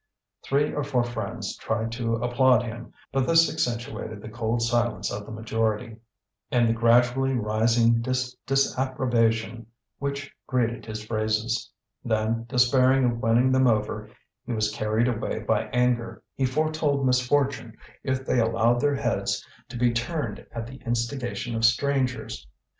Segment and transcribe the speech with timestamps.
[0.41, 5.27] Three or four friends tried to applaud him, but this accentuated the cold silence of
[5.27, 5.97] the majority,
[6.49, 9.67] and the gradually rising disapprobation
[9.99, 11.71] which greeted his phrases.
[12.03, 14.09] Then, despairing of winning them over,
[14.43, 19.77] he was carried away by anger, he foretold misfortune if they allowed their heads to
[19.77, 22.47] be turned at the instigation of strangers.